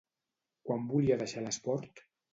[0.69, 2.07] Quan volia deixar l'esport?